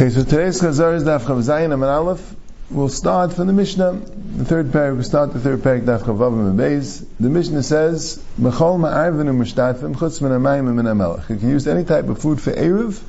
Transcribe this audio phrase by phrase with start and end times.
[0.00, 2.36] Okay, so today's Chazar is Daf Chav Zayin Amar Aleph.
[2.70, 3.94] We'll start from the Mishnah.
[3.94, 4.98] The third paragraph.
[4.98, 7.04] we start the third paragraph, Daf Chav Avim Beis.
[7.18, 11.28] The Mishnah says, B'chol ma'arvin u'mushtafim chutz min ha'mayim min ha'melech.
[11.28, 13.02] You can use any type of food for Erev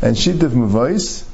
[0.00, 1.26] and Shittif Mavois,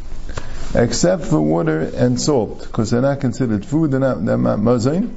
[0.74, 5.14] except for water and salt, because they're not considered food, they're not, they're not mazain.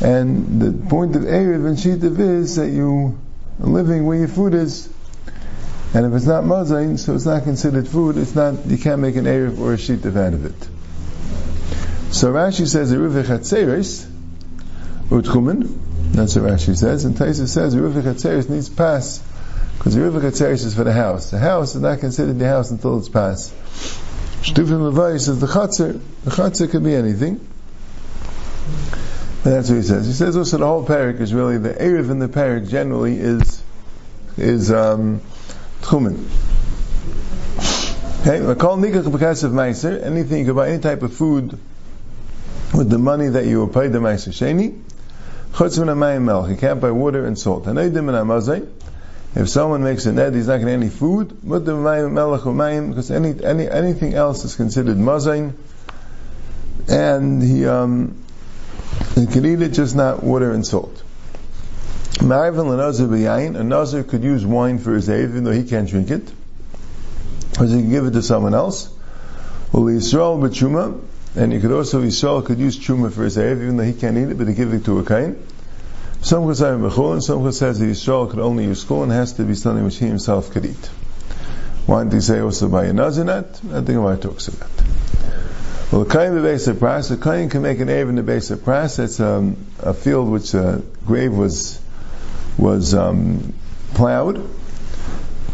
[0.00, 3.18] And the point of Erev and Shittif is that you
[3.62, 4.88] are living where your food is.
[5.94, 9.16] And if it's not mazain, so it's not considered food, it's not, you can't make
[9.16, 10.68] an Erev or a Shittif out of it.
[12.12, 14.06] So Rashi says, Erev Chatzeres,
[15.08, 15.78] Utchumen,
[16.12, 19.22] that's what Rashi says, and Taisa says, Erev Chatzeres needs pass,
[19.78, 21.30] because Erev Chatzeres is for the house.
[21.30, 23.50] The house is not considered the house until it's pass.
[24.42, 27.40] Shtufim Levayis is the Chatzer, the Chatzer could be anything.
[29.44, 30.06] And that's what he says.
[30.06, 33.62] He says also the whole parak is really the Erev in the parak generally is
[34.36, 35.20] is um,
[35.82, 36.24] Tchumen.
[38.20, 40.02] Okay, we call nikach b'kasef meiser.
[40.02, 41.58] Anything you can buy any type of food
[42.74, 44.82] with the money that you were paid the meiser sheni.
[45.52, 46.50] Chutz min hamayim melch.
[46.50, 47.64] You can't buy water and salt.
[47.64, 48.68] Haneidim min hamazay.
[49.34, 51.38] If someone makes a net, he's not getting any food.
[51.42, 55.54] But the mayim melech umayim because any, any anything else is considered mazain,
[56.88, 58.16] and he um
[59.14, 61.02] he can eat it, just not water and salt.
[62.22, 63.56] Marvin lenazir b'yayin.
[63.58, 66.30] A nazir could use wine for his aid, even though he can't drink it,
[67.50, 68.90] because he can give it to someone else.
[69.72, 71.00] Well, Yisrael b'chuma,
[71.36, 74.16] and he could also Yisrael could use chuma for his aid, even though he can't
[74.16, 75.36] eat it, but he give it to a kain.
[76.20, 79.44] Some say b'chul, and some could say that could only use chul, and has to
[79.44, 80.90] be something which he himself could eat.
[81.86, 83.72] Why didn't he say also by a nazinat?
[83.72, 84.68] I think why talks about.
[85.92, 88.22] Well, the kain the base of pras, the kain can make an aid in the
[88.22, 88.98] base of pras.
[88.98, 91.80] It's um, a field which a grave was
[92.58, 93.54] was um,
[93.94, 94.36] plowed,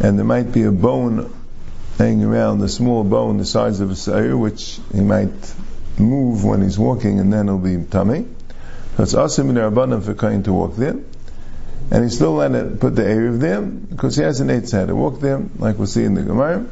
[0.00, 1.32] and there might be a bone
[1.98, 5.54] hanging around, a small bone the size of a sayer, which he might
[5.98, 8.26] move when he's walking, and then it'll be tummy.
[8.96, 10.96] So it's asim in rabbanim for Kain to walk there,
[11.90, 14.94] and he still let it put the Erev there because he has an eight to
[14.94, 16.66] walk there, like we'll see in the Gemara.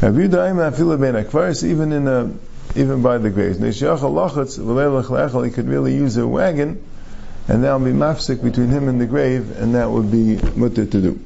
[0.00, 2.32] Have you even in a
[2.76, 3.58] even by the graves?
[3.58, 6.84] He could really use a wagon
[7.48, 10.86] and that will be mafsik between him and the grave, and that would be mutter
[10.86, 11.20] to do.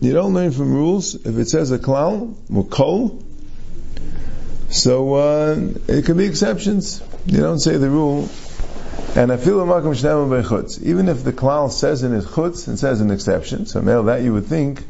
[0.00, 1.14] You don't learn from rules.
[1.14, 3.22] If it says a klal, or kol,
[4.68, 7.02] so uh, it could be exceptions.
[7.26, 8.28] You don't say the rule.
[9.14, 13.66] And I feel Even if the klal says in his chutz and says an exception,
[13.66, 14.82] so now that you would think,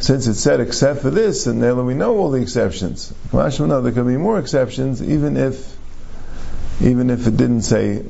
[0.00, 3.14] since it said except for this, and now we know all the exceptions.
[3.32, 5.75] No, There could be more exceptions, even if
[6.80, 8.04] even if it didn't say,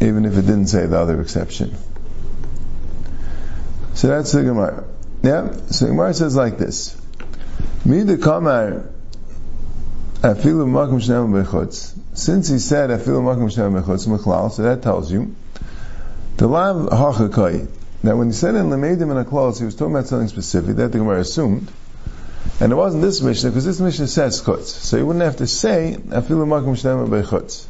[0.00, 1.76] even if it didn't say the other exception.
[3.94, 4.84] So that's the Gemara.
[5.22, 5.56] Yeah.
[5.70, 6.96] So Gemara says like this:
[7.84, 8.90] "Mi the kamar
[10.20, 15.10] afilu makom shnei bechutz." Since he said afilu makom shnei bechutz mechlal, so that tells
[15.10, 15.34] you
[16.36, 17.68] the lav hachakai.
[18.02, 20.92] Now, when he said in Lamedim and Aklaus, he was talking about something specific that
[20.92, 21.70] the Gemara assumed.
[22.60, 24.66] And it wasn't this Mishnah, because this Mishnah says chutz.
[24.66, 27.66] So he wouldn't have to say, afilu makom shnei bechutz.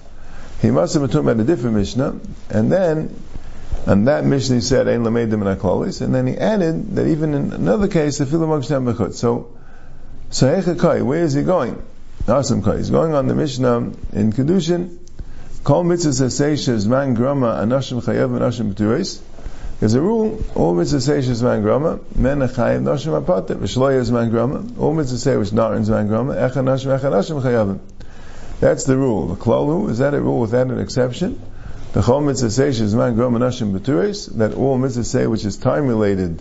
[0.61, 3.15] He must have been talking about a different Mishnah, and then,
[3.87, 7.35] on that Mishnah he said, Ein lamedim and aklalis, and then he added that even
[7.35, 9.15] in another case, afilu makom shnei bechutz.
[9.15, 9.57] So,
[10.31, 11.83] so Hechakai, where is he going?
[12.27, 12.79] Awesome Kai.
[12.79, 13.77] He's going on the Mishnah
[14.13, 14.99] in Kedushin.
[15.63, 19.21] Kol mitzvah say shezman grama anashim chayav anashim b'tureis.
[19.85, 24.65] There's a rule, all mitzvah say shezman grama, men achayev nashim apatim, v'shloya zman grama,
[24.79, 27.81] all mitzvah say which narin zman grama, echa nashim, echa nashim chayavim.
[28.61, 29.27] That's the rule.
[29.27, 31.39] The klalu, is that a rule without an exception?
[31.93, 36.41] The chol mitzvah say shezman grama nashim b'tureis, that all mitzvah which is time related,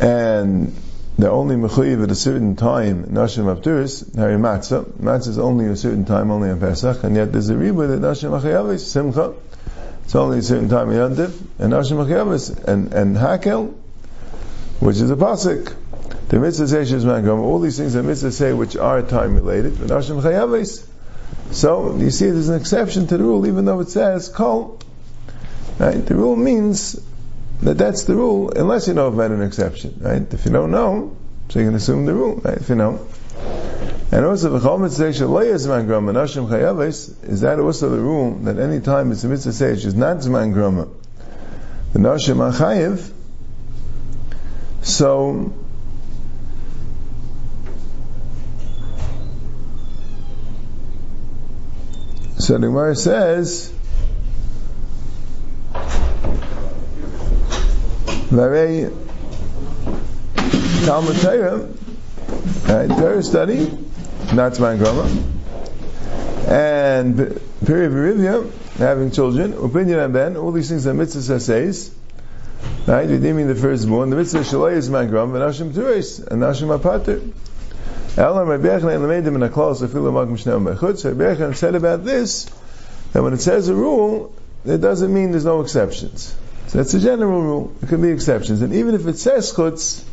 [0.00, 0.74] and
[1.16, 4.84] they're only mechuyev at a certain time, nashim abturis, hari matzah.
[4.84, 8.00] Matzah is only a certain time, only on Pesach, and yet there's a riba that
[8.00, 9.32] nashim achayavis, simcha.
[10.04, 13.74] It's only a certain time in Yantiv, and nashim achayavis, and, and hakel,
[14.80, 15.74] which is a pasuk.
[16.28, 19.88] The mitzvah says shizman all these things that mitzvah say which are time related, but
[19.88, 20.86] nashim achayavis.
[21.50, 24.80] So, you see there's an exception to the rule, even though it says kol.
[25.78, 26.04] Right?
[26.04, 27.00] The rule means
[27.62, 30.32] that that's the rule, unless you know about an exception, right?
[30.32, 31.16] If you don't know,
[31.48, 32.58] so you can assume the rule, right?
[32.58, 33.06] If you know.
[34.14, 34.60] And also, is
[37.40, 40.86] that also the rule that any time it's a Mitzvah Seish is not Zman Grama,
[41.92, 43.10] the Nashim Achayiv,
[44.82, 45.52] so,
[52.38, 53.72] so the Gemara says,
[58.30, 58.92] Varei
[60.86, 61.68] Talmud Torah,
[62.96, 63.83] Torah study,
[64.34, 65.04] not my Grama,
[66.48, 67.16] and
[67.64, 71.94] period Verivia, having children, opinion and ben, all these things are mitzvahs essays,
[72.86, 76.76] right, redeeming the firstborn, the mitzvah shalai is Zman Grama, and Nashim Turis, and Nashim
[76.76, 77.32] Apater.
[78.16, 81.04] Elam Rabbi Yochanan Lamedim in a clause of Filu Magim Shnei Mechutz.
[81.04, 82.44] Rabbi Yochanan said about this
[83.12, 84.32] that when it says a rule,
[84.64, 86.36] it doesn't mean there's no exceptions.
[86.68, 87.72] So that's a general rule.
[87.80, 90.04] There can be exceptions, and even if it says chutz,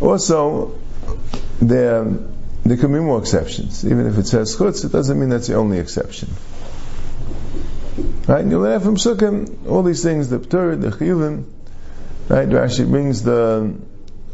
[0.00, 0.78] also
[1.60, 2.06] there
[2.64, 3.84] there can be more exceptions.
[3.84, 6.28] Even if it says chutz, it doesn't mean that's the only exception.
[8.26, 8.40] Right?
[8.40, 11.44] And you learn from Sukkim all these things, the Ptur, the Chiyuvim.
[12.28, 12.48] Right?
[12.48, 13.74] Rashi brings the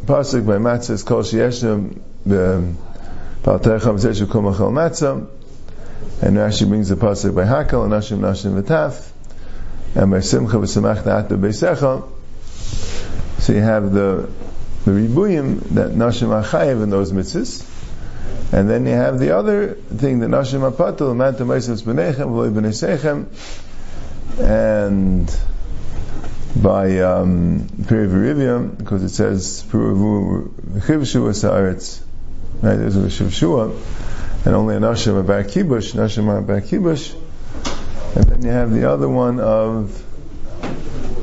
[0.04, 2.74] pasuk by Matzah, Kol Sheyeshem the
[3.42, 5.28] Paltecha V'Zeshu Kol Matzah,
[6.20, 9.10] and Rashi brings the pasuk by Hakel and Nashim Nashim V'Taf,
[9.94, 12.12] and by Simcha V'Samach Da'at B'Eisecha.
[13.38, 14.28] So you have the
[14.86, 17.64] the ribuyim that Nashim Achayev in those mitzvahs,
[18.52, 23.26] and then you have the other thing the Nashim Apatul Manta Meisavs B'Nechem V'Loi B'Neisechem,
[24.40, 25.34] and
[26.62, 30.48] by um, because it says Puravu
[30.80, 32.02] Chivshu Asaretz
[32.62, 32.76] right?
[32.76, 37.14] There's a Shivshua, and only a Nashim about Kibush, Nashim about Kibush,
[38.16, 40.00] and then you have the other one of,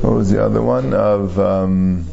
[0.02, 0.94] what was the other one?
[0.94, 2.04] Of, um,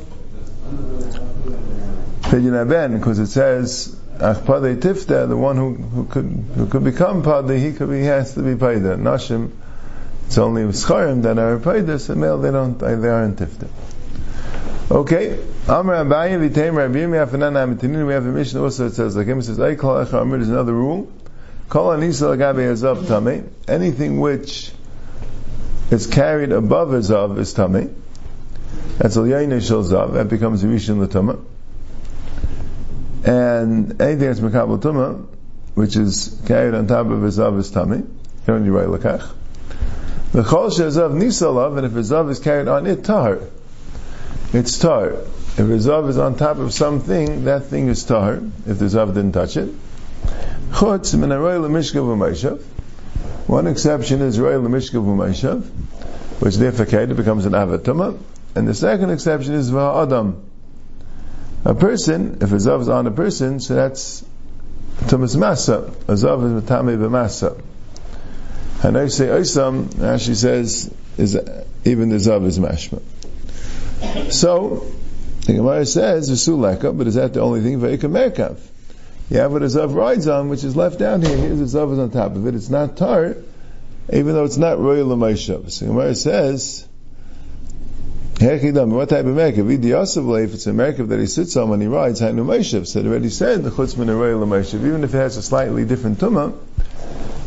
[2.21, 7.23] Pidyon Aben, because it says, Achpadei Tifta, the one who, who could who could become
[7.23, 8.95] Padei, he could be, he has to be Paida.
[8.95, 9.51] Nashim,
[10.27, 13.67] it's only Scharim that are Paida, so male they don't, they aren't Tifta.
[14.91, 15.39] Okay,
[15.69, 18.05] Amr Abaye v'teim Rabbi Yirmiyah Afanan Amitinin.
[18.05, 19.41] We have a mission also It says like him.
[19.41, 20.37] Says call Echa Amr.
[20.37, 21.09] There's another rule.
[21.69, 23.49] Kol Anisa Lagabe Azav Tame.
[23.69, 24.71] Anything which
[25.89, 27.95] is carried above Azav is Tame.
[28.97, 30.13] That's Al Yayin Shel Zav.
[30.13, 31.41] That becomes Rishon Latama.
[33.23, 35.25] And anything that's Mekabel Tuma,
[35.75, 37.93] which is carried on top of Azav is Tame.
[37.93, 38.07] You
[38.47, 39.29] don't need right Lakach.
[40.31, 43.39] The Chol Shezav Nisalav, and if Azav is carried on it, Tahar
[44.53, 45.11] it's tar.
[45.11, 48.41] If a zav is on top of something, that thing is tar.
[48.67, 49.69] If the zav didn't touch it.
[50.71, 52.61] Chutz min aroy lemishkav u'mayshav.
[53.47, 55.63] One exception is roy lemishkav u'mayshav,
[56.41, 58.19] which defecated becomes an avatuma.
[58.53, 60.41] And the second exception is va'adam.
[61.63, 64.23] A person, if a zav is on a person, so that's
[65.01, 65.89] tumas masa.
[66.07, 67.61] A zav is matame b'masa.
[68.83, 71.35] And I say oisam, she says, is
[71.85, 73.01] even the zav is mashma.
[74.31, 74.91] So,
[75.45, 77.79] the Gemara says, Vesuleka, but is that the only thing?
[77.79, 78.59] Veika Merkav.
[79.29, 81.35] You have what a Zav rides on, which is left down here.
[81.35, 82.55] Here's a Zav is on top of it.
[82.55, 83.37] It's not tar,
[84.11, 85.71] even though it's not Royal Lamaishav.
[85.71, 86.87] So the Gemara says,
[88.41, 90.43] what type of Merkav?
[90.43, 92.87] If it's a Merkav that he sits on when he rides, Hainu Maishav.
[92.87, 95.85] So it already said, the Chutzman and Royal Lamaishav, even if it has a slightly
[95.85, 96.57] different Tumah,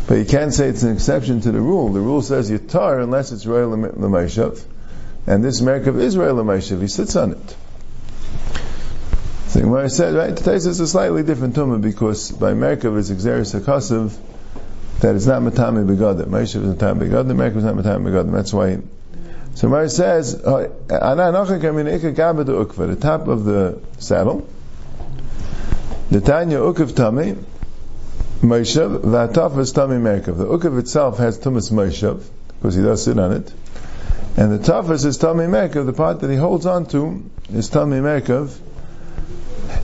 [0.07, 1.93] but you can't say it's an exception to the rule.
[1.93, 4.63] The rule says you tar unless it's Royal Lamaishav.
[5.27, 7.57] And this Merkav Israel Amishav, he sits on it.
[9.49, 13.59] So Gemara said, right, the is a slightly different tumah because by Merkav it's Xeris
[13.59, 14.17] HaKasav,
[15.01, 16.27] that it's not Matami Begadim.
[16.27, 18.33] Maishav is Matami Begadim, Merkav is not Matami Begadim.
[18.33, 18.79] That's why.
[19.55, 20.71] So Gemara says, the
[23.01, 24.49] top of the saddle,
[26.11, 27.37] the Tanya Ukav Tami,
[28.41, 30.37] Maishav, Vataf is Tami Merkav.
[30.39, 33.53] The Ukav itself has Tumas Maishav, because he does sit on it.
[34.37, 38.01] And the toughest is Tami Merkav, the part that he holds on to is Tami
[38.03, 38.59] Merkav,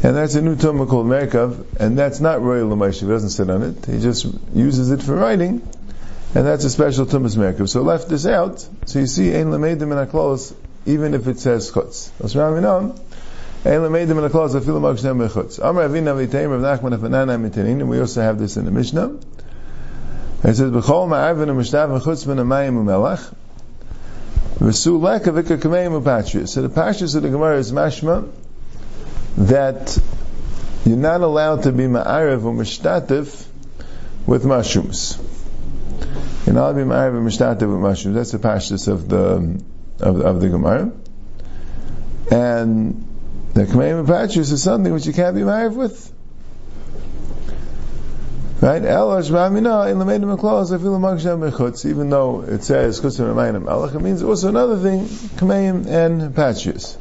[0.02, 3.49] and that's a new Tumah called Merkav, and that's not Royal Lamaish, he doesn't sit
[3.49, 5.62] on it, he just uses it for writing,
[6.34, 7.68] and that's a special Tumas Merkav.
[7.68, 10.54] So left this out, so you see, Ein Lameidim in a Aklos,
[10.87, 12.10] even if it says Chutz.
[12.18, 12.92] That's I mean, Ein
[13.64, 15.58] Lameidim in Aklos, Afilu Magshnem Bechutz.
[15.58, 19.18] Amar Avina Viteim Rav Nachman Afanana Mitanin, and we also have this in the Mishnah.
[20.42, 23.34] It says, B'chol ma'avin u'mishtav v'chutz min ha'mayim u'melach,
[24.60, 28.30] so the pashas of the Gemara is mashma
[29.38, 29.99] that
[30.84, 33.46] you're not allowed to be ma'arev or mishtatif
[34.26, 35.18] with mushrooms.
[36.47, 38.16] Ma'arev or mishtatif with mushrooms.
[38.16, 39.62] That's the pashas of the
[40.00, 40.92] of, of the Gemara.
[42.30, 43.06] And
[43.54, 46.12] the Kameim Patris is something which you can't be married with.
[48.61, 48.82] Right?
[48.82, 48.87] In.
[48.87, 49.64] Even
[52.11, 56.99] though it says kusim elach, it means also another thing kameim and patrius.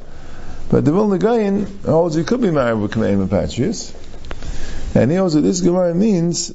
[0.69, 3.93] But the Vilna Gaon holds you could be married with kameim and patrius,
[4.95, 6.53] and he holds that this gemara means.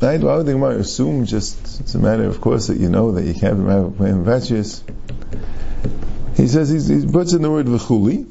[0.00, 0.20] Right?
[0.20, 3.24] Why would the Gemara assume just it's a matter of course that you know that
[3.24, 4.82] you can't be married with kameim?
[6.36, 8.26] He says he puts in the word v'chuli.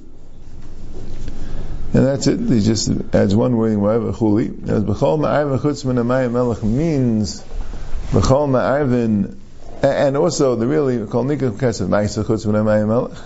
[1.96, 2.40] And that's it.
[2.40, 4.70] He just adds one wording, whatever, chuli.
[4.70, 7.42] As b'chol ma'arvin chutz min amayim melech means
[8.12, 9.38] b'chol ma'arvin,
[9.82, 13.18] and also the really, called nikah kesef ma'isa chutz min amayim melech.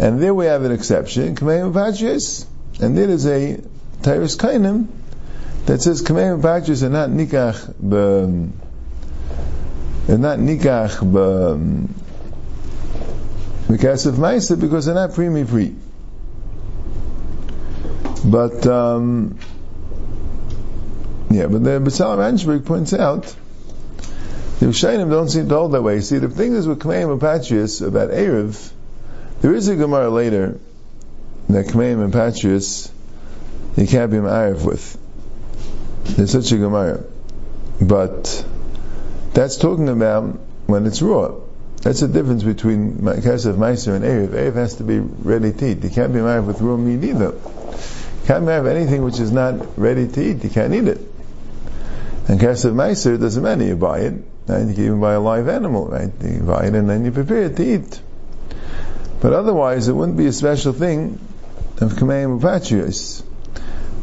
[0.00, 2.46] And there we have an exception, kameim patrius.
[2.80, 3.60] And there is a
[4.02, 4.88] Tyrus Kainim
[5.66, 8.52] that says kameim patrius are not nikach b
[10.06, 11.92] they're not nikach b
[13.72, 15.74] because of Maisa because they're not pre free.
[18.24, 19.38] But um,
[21.30, 23.34] yeah, but the Basalam Ansberg points out
[24.60, 26.00] the Rishayim don't seem to hold that way.
[26.00, 27.20] See, the thing is with Kameim and
[27.82, 28.72] about Erev,
[29.40, 30.60] there is a Gemara later
[31.48, 32.12] that Kameim and
[33.76, 34.98] you can't be Ma'ariv with.
[36.16, 37.04] There's such a Gemara.
[37.80, 38.44] But
[39.32, 41.34] that's talking about when it's raw.
[41.82, 44.28] That's the difference between Kesef Meiser and Erev.
[44.28, 45.82] Erev has to be ready to eat.
[45.82, 47.32] You can't be married with raw meat either.
[47.32, 50.44] You can't have anything which is not ready to eat.
[50.44, 51.00] You can't eat it.
[52.28, 53.64] And Kesef Meiser doesn't matter.
[53.64, 54.14] You buy it.
[54.48, 56.10] And you can even buy a live animal, right?
[56.22, 58.00] You buy it and then you prepare it to eat.
[59.20, 61.18] But otherwise, it wouldn't be a special thing
[61.80, 63.22] of Kameim Patrios.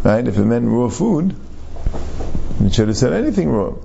[0.03, 0.25] Right?
[0.27, 1.35] If it meant raw food,
[2.61, 3.83] it should have said anything wrong,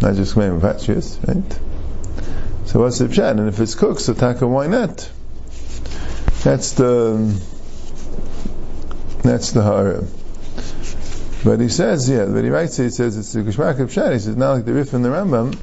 [0.00, 1.60] Not just Kameim Patrios, right?
[2.66, 3.32] So what's the pshat?
[3.32, 5.10] And if it's cooked, so taka, why not?
[6.42, 7.40] That's the
[9.22, 10.04] that's the hara.
[11.44, 14.12] But he says, yeah, but he writes, he says it's the Geshmak of Pshat.
[14.12, 15.56] He says, not like the Rif and the Rambam.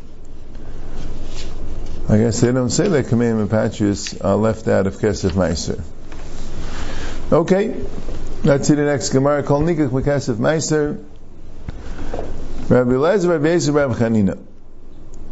[2.08, 5.82] I guess they don't say that Kameim and are left out of Kesef Meiser.
[7.32, 7.84] Okay,
[8.44, 9.44] let's see the next Gemara.
[9.44, 11.04] Kol Nikach Kesef Meiser.
[12.68, 14.40] Rabbi Lezer, Rabbi Yisrael, Rabbi Chanina.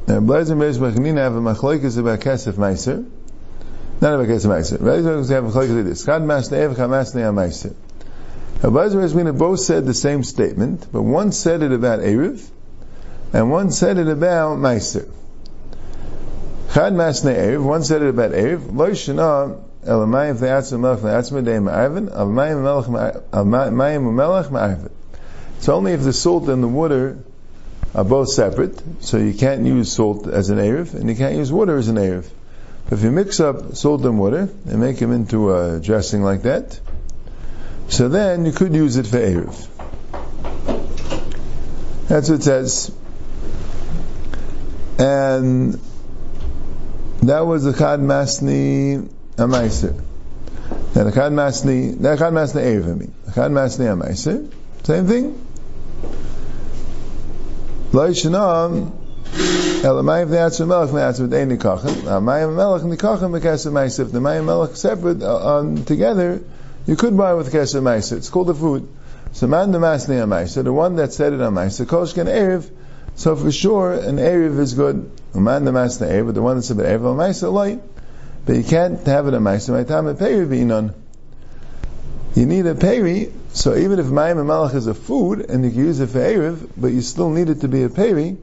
[0.08, 3.10] Now, Blazer and Beis Machanina have a machlokes about Kesef Meiser.
[4.02, 4.80] Not about Kesef Meiser.
[4.80, 6.06] Rabbi Blazer have a machlokes like this.
[6.06, 7.74] Chad Mas Ne'ev, Chad Mas Ne'ev Meiser.
[8.62, 12.48] Now, Blazer and Beis both said the same statement, but one said it about Erev,
[13.34, 15.10] and one said it about Meiser.
[16.74, 21.44] Chad Mas Ne'ev, one said it about Erev, Lo Shana, El Mayim V'Atzim Melech V'Atzim
[21.44, 24.92] Dei Ma'arvin, Al Mayim Melech Ma'arvin.
[25.64, 27.20] It's only if the salt and the water
[27.96, 31.54] are both separate, so you can't use salt as an Erev, and you can't use
[31.54, 32.30] water as an Erev.
[32.84, 36.42] But if you mix up salt and water, and make them into a dressing like
[36.42, 36.78] that,
[37.88, 39.68] so then you could use it for Erev.
[42.10, 42.92] That's what it says.
[45.00, 45.80] And
[47.22, 49.98] that was the Chad Masni Amaiser.
[50.94, 53.14] Now the Chad Masni, the Chad Masni Erev, I mean.
[53.28, 54.52] The Chad Masni Amaiser,
[54.84, 55.40] same thing.
[57.94, 58.92] Lo yishanam
[59.84, 62.24] elamayim v'yatzim melech v'yatzim v'dein nikachem.
[62.24, 64.12] Mayim melech nikachem v'kesem ma'isif.
[64.12, 66.42] The mayim melech separate uh, um, together.
[66.88, 68.18] You could buy with kesem ma'isif.
[68.18, 68.88] It's called a food.
[69.34, 70.64] So man the masni ma'isif.
[70.64, 71.86] The one that said it on ma'isif.
[71.86, 72.68] Koshken erev.
[73.14, 75.12] So for sure, an erev is good.
[75.36, 76.34] Man the masni erev.
[76.34, 77.80] The one that said erev on ma'isif light.
[78.48, 79.70] But you can't have it on ma'isif.
[79.70, 80.96] My time a peri v'inon.
[82.34, 85.70] You need a peri so even if Mayim and Malach is a food, and you
[85.70, 88.36] can use it for Erev, but you still need it to be a peri,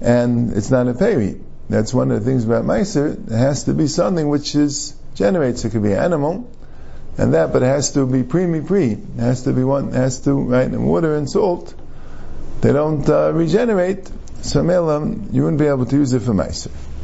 [0.00, 1.40] and it's not a peri.
[1.68, 3.30] That's one of the things about Meiser.
[3.30, 5.64] It has to be something which is generates.
[5.64, 6.48] It could be an animal,
[7.18, 8.92] and that, but it has to be pre pre.
[8.92, 9.88] It has to be one.
[9.88, 10.66] It has to right.
[10.66, 11.74] And water and salt,
[12.60, 14.08] they don't uh, regenerate.
[14.40, 16.70] So, you wouldn't be able to use it for Meiser.